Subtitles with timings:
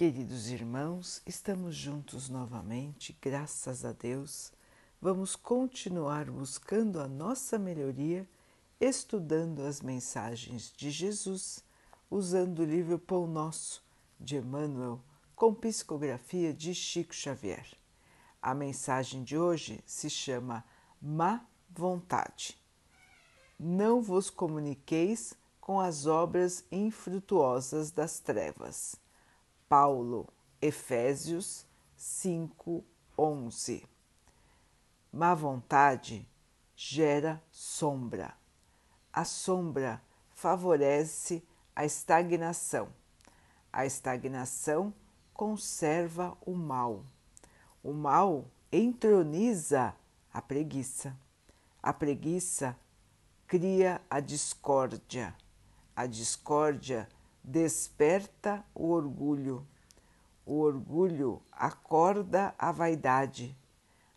[0.00, 4.50] Queridos irmãos, estamos juntos novamente, graças a Deus.
[4.98, 8.26] Vamos continuar buscando a nossa melhoria,
[8.80, 11.62] estudando as mensagens de Jesus,
[12.10, 13.84] usando o livro Pão Nosso
[14.18, 15.02] de Emmanuel,
[15.36, 17.66] com psicografia de Chico Xavier.
[18.40, 20.64] A mensagem de hoje se chama
[20.98, 22.56] Má Vontade.
[23.58, 28.98] Não vos comuniqueis com as obras infrutuosas das trevas.
[29.70, 30.26] Paulo,
[30.60, 31.64] Efésios
[31.96, 32.84] 5,
[33.16, 33.86] 11.
[35.12, 36.28] Má vontade
[36.74, 38.36] gera sombra.
[39.12, 40.02] A sombra
[40.34, 41.40] favorece
[41.76, 42.88] a estagnação.
[43.72, 44.92] A estagnação
[45.32, 47.04] conserva o mal.
[47.80, 49.94] O mal entroniza
[50.34, 51.16] a preguiça.
[51.80, 52.76] A preguiça
[53.46, 55.32] cria a discórdia.
[55.94, 57.08] A discórdia
[57.42, 59.66] desperta o orgulho.
[60.44, 63.56] O orgulho acorda a vaidade.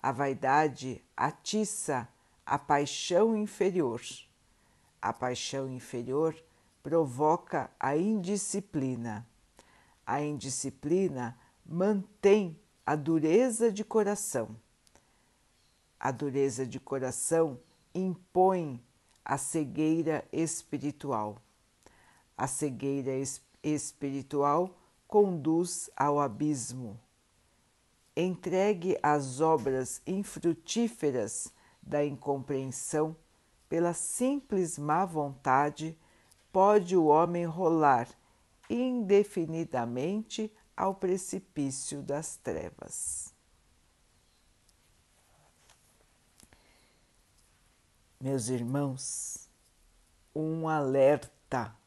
[0.00, 2.08] A vaidade atiça
[2.44, 4.00] a paixão inferior.
[5.00, 6.34] A paixão inferior
[6.82, 9.26] provoca a indisciplina.
[10.06, 14.56] A indisciplina mantém a dureza de coração.
[16.00, 17.60] A dureza de coração
[17.94, 18.82] impõe
[19.24, 21.42] a cegueira espiritual.
[22.38, 23.10] A cegueira
[23.64, 26.96] espiritual conduz ao abismo.
[28.16, 33.16] Entregue às obras infrutíferas da incompreensão,
[33.68, 35.98] pela simples má vontade,
[36.52, 38.08] pode o homem rolar
[38.70, 43.34] indefinidamente ao precipício das trevas.
[48.20, 49.48] Meus irmãos,
[50.34, 51.77] um alerta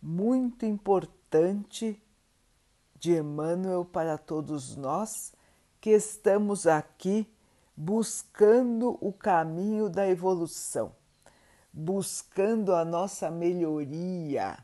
[0.00, 2.00] muito importante
[2.98, 5.32] de Emmanuel para todos nós
[5.80, 7.26] que estamos aqui
[7.76, 10.92] buscando o caminho da evolução,
[11.72, 14.58] buscando a nossa melhoria,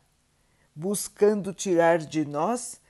[0.75, 2.81] buscando tirar de nós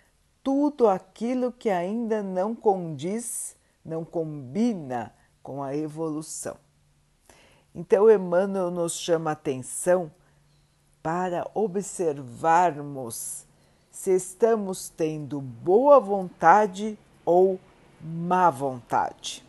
[0.43, 6.57] tudo aquilo que ainda não condiz, não combina com a evolução.
[7.75, 10.11] Então, Emmanuel nos chama atenção
[11.05, 13.45] para observarmos
[13.91, 17.61] se estamos tendo boa vontade ou
[18.01, 19.45] má vontade.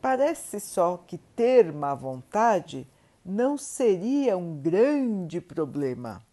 [0.00, 2.86] Parece só que ter má vontade
[3.24, 6.24] não seria um grande problema,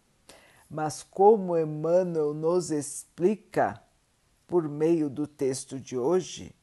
[0.70, 3.82] mas como Emmanuel nos explica
[4.46, 6.54] por meio do texto de hoje,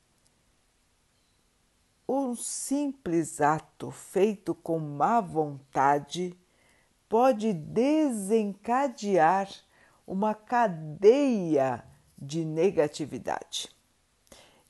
[2.08, 6.39] um simples ato feito com má vontade
[7.10, 9.50] pode desencadear
[10.06, 11.84] uma cadeia
[12.18, 13.70] de negatividade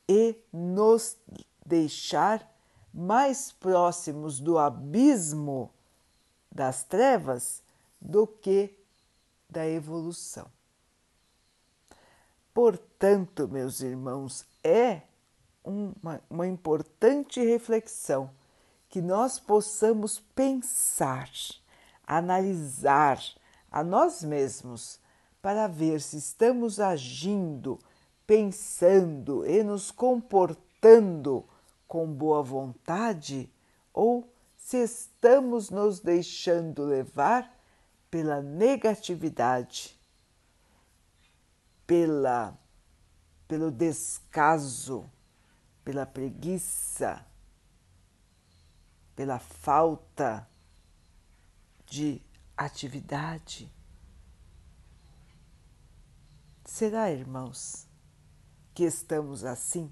[0.07, 1.17] e nos
[1.65, 2.49] deixar
[2.93, 5.69] mais próximos do abismo
[6.51, 7.61] das trevas
[8.01, 8.73] do que
[9.49, 10.47] da evolução.
[12.53, 15.01] Portanto, meus irmãos, é
[15.63, 18.29] uma, uma importante reflexão
[18.89, 21.29] que nós possamos pensar
[22.09, 23.21] analisar
[23.71, 24.99] a nós mesmos
[25.39, 27.77] para ver se estamos agindo,
[28.25, 31.47] pensando e nos comportando
[31.87, 33.47] com boa vontade
[33.93, 34.27] ou
[34.57, 37.55] se estamos nos deixando levar
[38.09, 39.97] pela negatividade,
[41.85, 42.57] pela
[43.47, 45.09] pelo descaso,
[45.83, 47.25] pela preguiça,
[49.15, 50.47] pela falta
[51.89, 52.21] de
[52.55, 53.71] atividade.
[56.63, 57.87] Será, irmãos,
[58.73, 59.91] que estamos assim,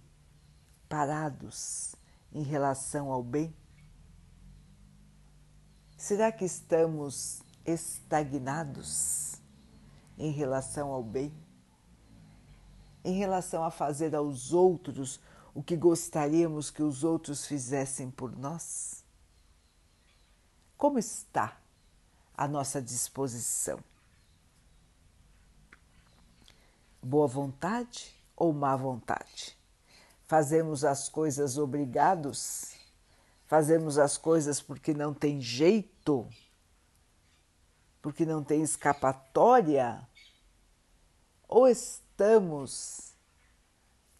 [0.87, 1.95] parados
[2.31, 3.53] em relação ao bem?
[5.97, 9.35] Será que estamos estagnados
[10.17, 11.33] em relação ao bem?
[13.03, 15.19] Em relação a fazer aos outros
[15.53, 19.03] o que gostaríamos que os outros fizessem por nós?
[20.77, 21.59] Como está
[22.37, 23.79] à nossa disposição.
[27.01, 29.57] Boa vontade ou má vontade?
[30.27, 32.75] Fazemos as coisas obrigados?
[33.47, 36.29] Fazemos as coisas porque não tem jeito?
[38.01, 40.07] Porque não tem escapatória?
[41.47, 43.15] Ou estamos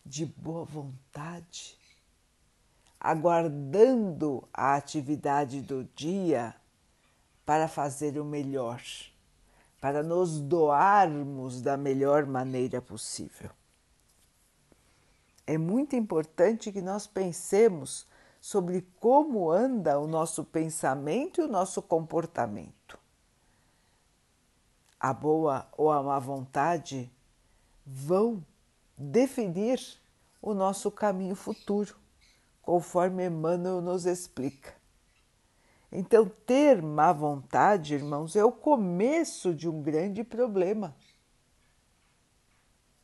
[0.06, 1.78] de boa vontade,
[2.98, 6.56] aguardando a atividade do dia?
[7.48, 8.84] Para fazer o melhor,
[9.80, 13.50] para nos doarmos da melhor maneira possível.
[15.46, 18.06] É muito importante que nós pensemos
[18.42, 23.00] sobre como anda o nosso pensamento e o nosso comportamento.
[25.00, 27.10] A boa ou a má vontade
[27.86, 28.44] vão
[28.98, 29.80] definir
[30.42, 31.96] o nosso caminho futuro,
[32.62, 34.77] conforme Emmanuel nos explica.
[35.92, 40.96] Então, ter má vontade, irmãos, é o começo de um grande problema.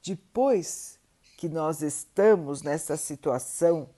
[0.01, 0.99] Depois
[1.37, 3.89] que nós estamos nessa situação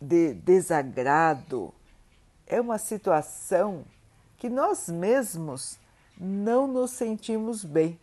[0.00, 1.74] de desagrado,
[2.46, 3.86] é uma situação
[4.36, 5.78] que nós mesmos
[6.18, 7.98] não nos sentimos bem.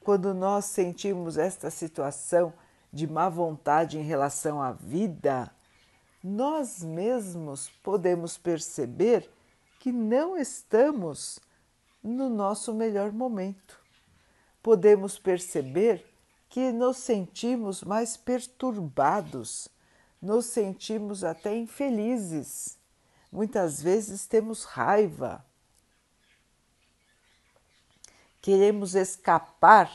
[0.00, 2.52] Quando nós sentimos esta situação
[2.92, 5.50] de má vontade em relação à vida,
[6.24, 9.30] nós mesmos podemos perceber
[9.78, 11.38] que não estamos
[12.02, 13.78] no nosso melhor momento.
[14.62, 16.02] Podemos perceber
[16.48, 19.68] que nos sentimos mais perturbados,
[20.22, 22.78] nos sentimos até infelizes.
[23.30, 25.44] Muitas vezes temos raiva.
[28.40, 29.90] Queremos escapar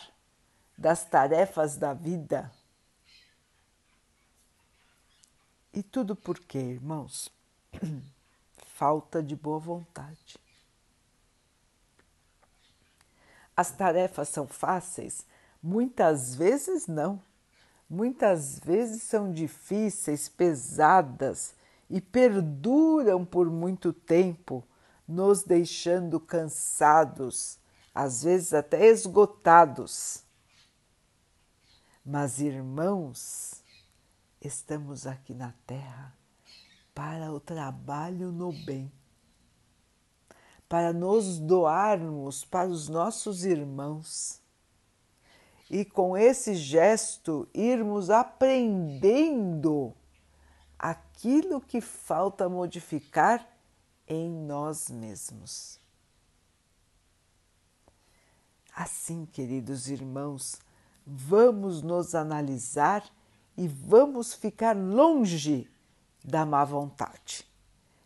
[0.78, 2.52] das tarefas da vida
[5.80, 7.32] E tudo por quê, irmãos?
[8.76, 10.38] Falta de boa vontade.
[13.56, 15.26] As tarefas são fáceis?
[15.64, 17.24] Muitas vezes não.
[17.90, 21.56] Muitas vezes são difíceis, pesadas
[21.90, 24.68] e perduram por muito tempo,
[25.08, 27.58] nos deixando cansados,
[27.96, 30.26] às vezes até esgotados.
[32.06, 33.59] Mas, irmãos,
[34.42, 36.16] Estamos aqui na Terra
[36.96, 38.90] para o trabalho no bem,
[40.68, 44.42] para nos doarmos para os nossos irmãos
[45.70, 49.94] e com esse gesto irmos aprendendo
[50.78, 53.46] aquilo que falta modificar
[54.08, 55.82] em nós mesmos.
[58.74, 60.62] Assim, queridos irmãos,
[61.06, 63.04] vamos nos analisar
[63.60, 65.70] e vamos ficar longe
[66.24, 67.46] da má vontade.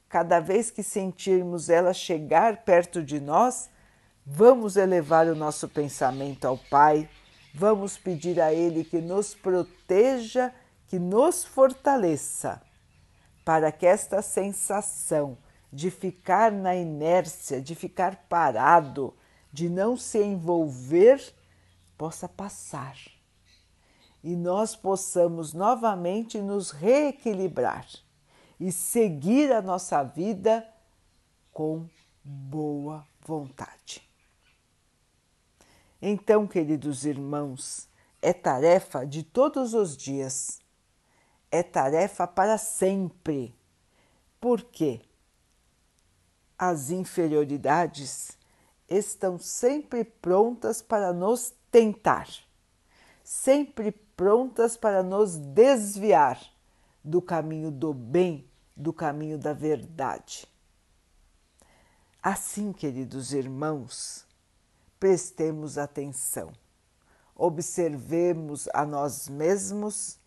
[0.10, 3.70] Cada vez que sentirmos ela chegar perto de nós,
[4.26, 7.08] vamos elevar o nosso pensamento ao Pai,
[7.54, 10.52] vamos pedir a Ele que nos proteja,
[10.88, 12.60] que nos fortaleça,
[13.46, 15.38] para que esta sensação
[15.72, 19.16] de ficar na inércia, de ficar parado,
[19.52, 21.22] de não se envolver,
[21.96, 22.98] possa passar
[24.24, 27.86] e nós possamos novamente nos reequilibrar
[28.60, 30.66] e seguir a nossa vida
[31.52, 31.90] com
[32.24, 34.02] boa vontade.
[36.02, 37.90] Então, queridos irmãos,
[38.22, 40.62] é tarefa de todos os dias,
[41.52, 43.54] é tarefa para sempre.
[44.40, 45.02] Por quê?
[46.58, 48.38] As inferioridades
[48.88, 52.30] estão sempre prontas para nos tentar,
[53.24, 56.40] sempre prontas para nos desviar
[57.04, 60.48] do caminho do bem, do caminho da verdade.
[62.22, 64.26] Assim, queridos irmãos,
[65.00, 66.54] prestemos atenção,
[67.36, 70.18] observemos a nós mesmos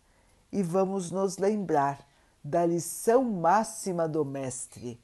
[0.53, 2.07] e vamos nos lembrar
[2.45, 5.01] da lição máxima do Mestre: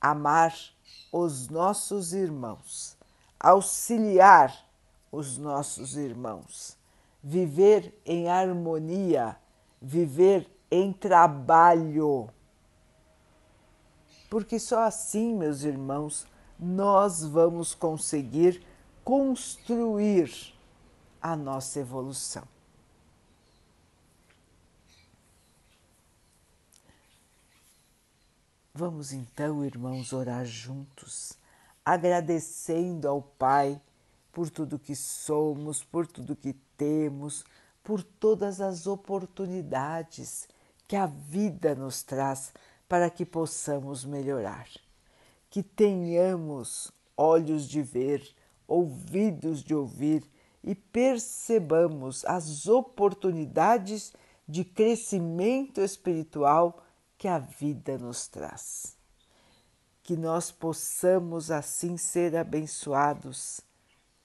[0.00, 0.54] amar
[1.12, 2.96] os nossos irmãos,
[3.38, 4.66] auxiliar
[5.10, 6.80] os nossos irmãos
[7.22, 9.36] viver em harmonia,
[9.80, 12.28] viver em trabalho.
[14.28, 16.26] Porque só assim, meus irmãos,
[16.58, 18.64] nós vamos conseguir
[19.04, 20.54] construir
[21.20, 22.44] a nossa evolução.
[28.74, 31.34] Vamos então, irmãos, orar juntos,
[31.84, 33.78] agradecendo ao Pai
[34.32, 36.54] por tudo que somos, por tudo que
[37.82, 40.48] por todas as oportunidades
[40.86, 42.52] que a vida nos traz
[42.88, 44.68] para que possamos melhorar.
[45.48, 48.22] Que tenhamos olhos de ver,
[48.66, 50.22] ouvidos de ouvir
[50.62, 54.12] e percebamos as oportunidades
[54.46, 56.82] de crescimento espiritual
[57.18, 58.96] que a vida nos traz.
[60.02, 63.60] Que nós possamos assim ser abençoados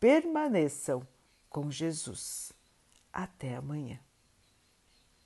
[0.00, 1.06] permaneçam
[1.48, 2.52] com Jesus.
[3.12, 4.00] Até amanhã.